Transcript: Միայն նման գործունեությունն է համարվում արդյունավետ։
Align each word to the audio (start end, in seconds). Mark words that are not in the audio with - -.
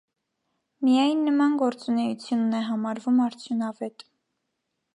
Միայն 0.87 1.19
նման 1.25 1.53
գործունեությունն 1.63 2.57
է 2.61 2.63
համարվում 2.71 3.21
արդյունավետ։ 3.27 4.07